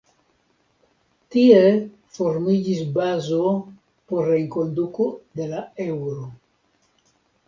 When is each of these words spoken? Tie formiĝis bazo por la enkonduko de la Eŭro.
Tie 1.33 1.57
formiĝis 2.19 2.79
bazo 2.95 3.41
por 4.13 4.29
la 4.31 4.37
enkonduko 4.39 5.05
de 5.41 5.47
la 5.53 5.61
Eŭro. 5.87 6.25